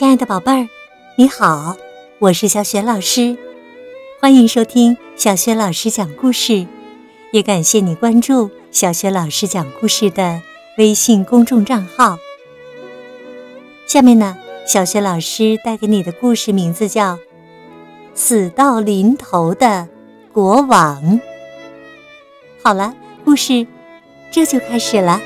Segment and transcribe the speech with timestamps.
[0.00, 0.66] 亲爱的宝贝儿，
[1.16, 1.76] 你好，
[2.20, 3.36] 我是小雪老师，
[4.18, 6.66] 欢迎收听小雪老师讲故事，
[7.32, 10.40] 也感谢你关注小雪老师讲故事的
[10.78, 12.18] 微信公众账号。
[13.86, 17.16] 下面呢，小雪老师带给你的故事名字叫
[18.14, 19.86] 《死到临头的
[20.32, 21.02] 国王》。
[22.62, 23.66] 好了，故事
[24.30, 25.20] 这就开始了。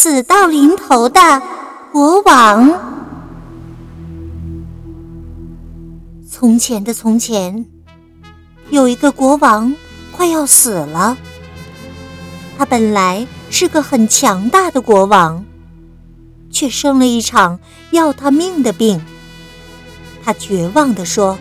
[0.00, 1.42] 死到临头的
[1.90, 2.72] 国王。
[6.30, 7.66] 从前的从前，
[8.70, 9.74] 有一个国王
[10.12, 11.18] 快要死了。
[12.56, 15.44] 他本来是个很强大的国王，
[16.48, 17.58] 却生了一场
[17.90, 19.04] 要他命的病。
[20.22, 21.36] 他绝望地说：“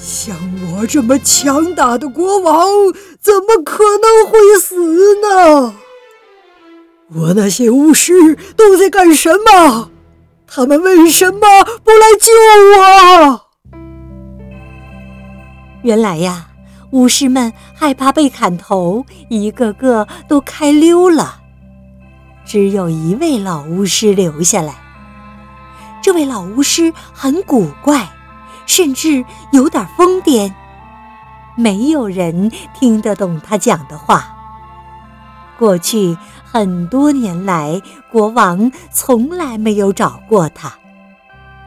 [0.00, 0.34] 像
[0.72, 2.66] 我这么强大的国王，
[3.20, 4.74] 怎么可能会死
[5.20, 5.74] 呢？”
[7.12, 9.90] 我那些巫师都在干什么？
[10.46, 11.40] 他们为什么
[11.84, 12.32] 不来救
[12.80, 13.40] 我？
[15.82, 16.46] 原来呀，
[16.92, 21.40] 巫师们害怕被砍头，一个个都开溜了。
[22.46, 24.74] 只有一位老巫师留下来。
[26.02, 28.08] 这位老巫师很古怪，
[28.64, 30.52] 甚至有点疯癫，
[31.54, 34.30] 没有人听得懂他讲的话。
[35.58, 36.16] 过去
[36.54, 40.72] 很多年来，国王从来没有找过他，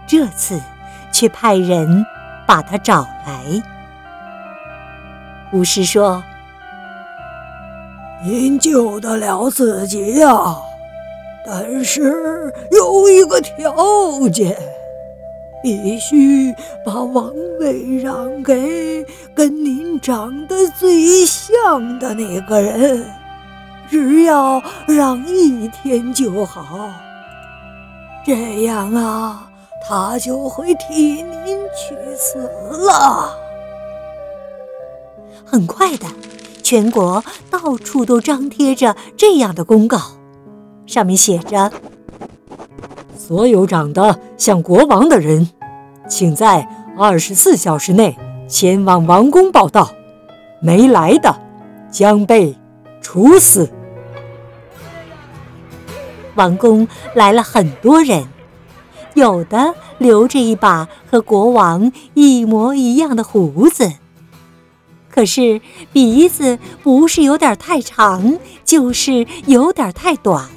[0.08, 0.62] 这次
[1.12, 2.06] 却派人
[2.48, 3.62] 把他找来。
[5.52, 6.24] 巫师说
[8.24, 10.56] ：“您救得了自己呀，
[11.46, 14.58] 但是有一个条件，
[15.62, 23.06] 必须把王位让给跟您长得最像的那个人。”
[23.90, 26.90] 只要让一天就好，
[28.26, 29.50] 这样啊，
[29.88, 32.40] 他就会替您去死
[32.86, 33.34] 了。
[35.46, 36.06] 很快的，
[36.62, 39.98] 全国到处都张贴着这样的公告，
[40.86, 41.72] 上面写着
[43.18, 45.50] ：“所有长得像国王的人，
[46.10, 48.18] 请在二十四小时内
[48.50, 49.92] 前往王宫报道，
[50.60, 51.34] 没来的
[51.90, 52.54] 将被
[53.02, 53.70] 处死。”
[56.38, 58.28] 王宫来了很多人，
[59.16, 63.92] 有的留着一把和国王一模一样的胡子，
[65.10, 65.60] 可是
[65.92, 70.48] 鼻子不是有点太长，就是有点太短。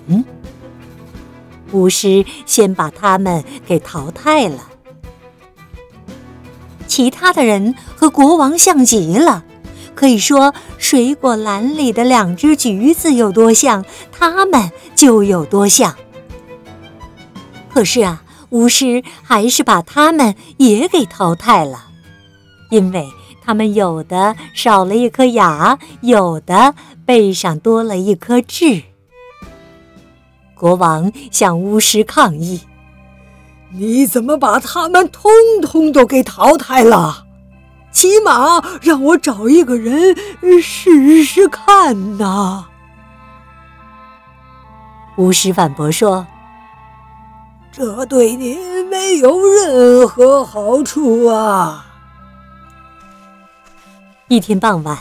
[1.72, 4.68] 巫师先把他们给淘汰了，
[6.86, 9.44] 其他的人和国王像极了。
[9.94, 15.94] 可以说，水果篮里的两只橘子有多像，它们就有多像。
[17.68, 21.86] 可是啊，巫师还是把他们也给淘汰了，
[22.70, 23.06] 因为
[23.44, 26.74] 他们有的少了一颗牙，有的
[27.04, 28.82] 背上多了一颗痣。
[30.54, 32.60] 国王向巫师抗议
[33.72, 35.30] ：“你怎么把他们通
[35.62, 37.26] 通都给淘汰了？”
[37.90, 40.16] 起码让我找一个人
[40.62, 42.66] 试试看呐！
[45.16, 46.26] 巫师反驳说
[47.72, 51.86] ：“这对您没有任何好处啊！”
[54.28, 54.96] 一天傍晚，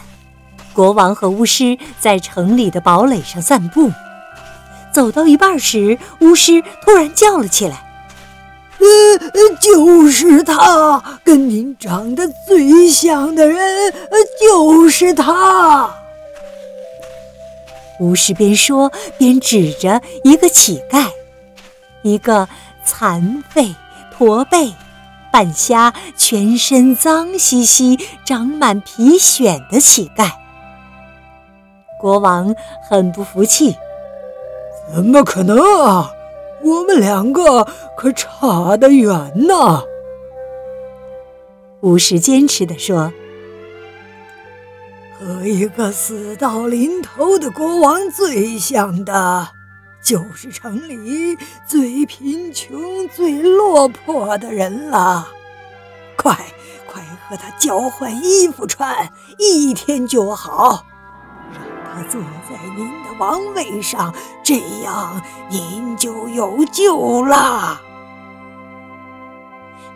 [0.74, 3.92] 国王和巫师在城里的堡垒上散步，
[4.92, 7.89] 走到一半时，巫师突然叫了起来。
[8.80, 13.94] 呃，就是他，跟您长得最像的人，
[14.42, 15.94] 就是他。
[18.00, 21.10] 巫师边说边指着一个乞丐，
[22.02, 22.48] 一个
[22.86, 23.76] 残废、
[24.18, 24.74] 驼背、
[25.32, 30.32] 半瞎、全身脏兮兮、长满皮癣的乞丐。
[32.00, 32.56] 国王
[32.90, 33.76] 很不服气
[34.96, 36.10] ：“怎么可能啊！”
[36.64, 37.68] 我们两个
[37.98, 39.84] 可差得远呢。
[41.82, 43.14] 巫师坚持地说
[45.18, 49.50] ：“和一个死到临头的国王最像的，
[50.04, 55.30] 就是城里最贫穷、最落魄的人了。
[56.18, 56.38] 快，
[56.86, 60.86] 快和他交换衣服穿，一天就好。”
[62.08, 64.14] 坐在您的王位上，
[64.44, 67.82] 这样您就有救了。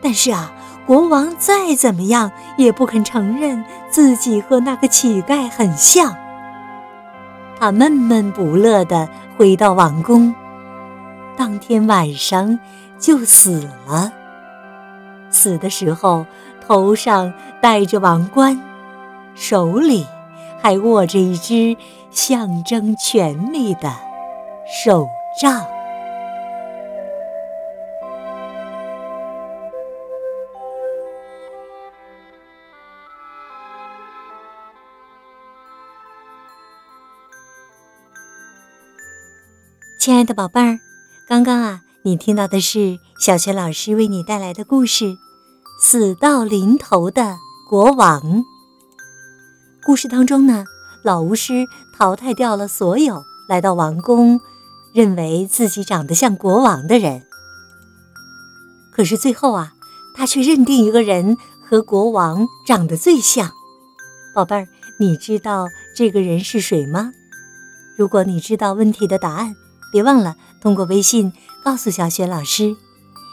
[0.02, 0.52] 但是啊，
[0.86, 6.16] 国王再怎么样也不肯承认自己和那个乞丐很像。
[7.60, 9.08] 他闷闷不乐地
[9.38, 10.36] 回到王宫，
[11.38, 12.60] 当天晚上
[13.00, 14.12] 就死了。
[15.30, 16.26] 死的时候，
[16.68, 18.60] 头上戴着王冠，
[19.36, 20.06] 手里
[20.64, 21.76] 还握着一只
[22.10, 23.94] 象征权力的
[24.86, 25.06] 手
[25.42, 25.62] 杖。
[40.00, 40.80] 亲爱的宝贝儿，
[41.28, 45.06] 刚刚啊，你听到的是小学老师为你带来的故事
[45.82, 47.36] 《死到临头的
[47.70, 48.22] 国王》。
[49.86, 50.66] 故事当中呢，
[51.02, 54.40] 老巫师淘汰掉了所有来到王宫
[54.94, 57.24] 认为自己长得像国王的人，
[58.92, 59.74] 可是最后啊，
[60.16, 63.52] 他却认定一个人和国王长得最像。
[64.34, 64.68] 宝贝儿，
[65.00, 67.12] 你知道这个人是谁吗？
[67.98, 69.56] 如果你知道问题的答案。
[69.92, 71.32] 别忘了通过微信
[71.64, 72.76] 告诉小雪老师，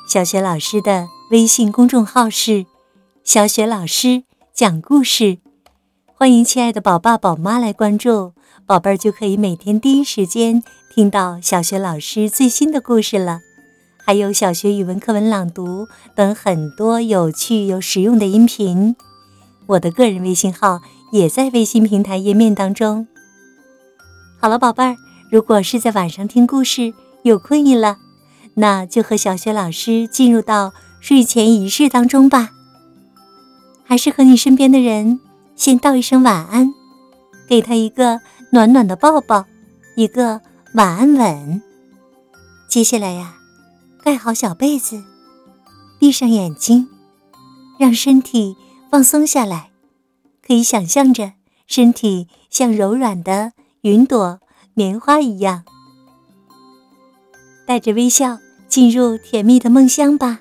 [0.07, 2.67] 小雪老师的微信公众号是
[3.25, 5.39] “小雪老师讲故事”，
[6.21, 8.35] 欢迎亲爱的宝爸宝妈来关注，
[8.67, 10.63] 宝贝儿就可以每天第一时间
[10.95, 13.41] 听到小学老师最新的故事了，
[14.05, 18.95] 还有小学语文课文朗读等很多有趣又实用的音频。
[19.65, 23.09] 我的个人微信号也在微信平台页面当中。
[24.39, 24.97] 好了，宝贝儿。
[25.31, 26.93] 如果是在晚上听故事
[27.23, 27.97] 有困意了，
[28.57, 32.51] 那就和小学老师进入到睡前仪式当中吧。
[33.83, 35.19] 还是和你身边的人
[35.61, 36.73] 先道一声晚安，
[37.47, 39.45] 给他一个暖暖的抱抱，
[39.95, 40.41] 一个
[40.73, 41.61] 晚安吻。
[42.67, 43.35] 接下来呀，
[44.03, 45.05] 盖好小被子，
[45.99, 46.89] 闭上眼睛，
[47.79, 48.57] 让身体
[48.91, 49.69] 放松下来。
[50.43, 51.33] 可以想象着
[51.67, 53.53] 身体像柔软的
[53.83, 54.41] 云朵。
[54.73, 55.65] 棉花一样，
[57.67, 60.41] 带着微笑进入甜蜜的梦乡吧。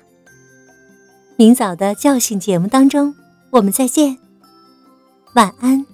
[1.36, 3.14] 明早的叫醒节目当中，
[3.50, 4.16] 我们再见，
[5.32, 5.89] 晚安。